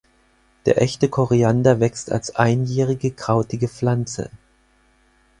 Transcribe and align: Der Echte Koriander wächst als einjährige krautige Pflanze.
Der 0.65 0.81
Echte 0.81 1.09
Koriander 1.09 1.79
wächst 1.79 2.11
als 2.11 2.35
einjährige 2.35 3.11
krautige 3.11 3.67
Pflanze. 3.67 4.31